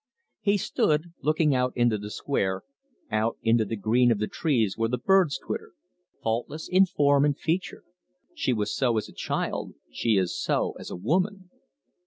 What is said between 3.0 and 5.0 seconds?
out into the green of the trees where the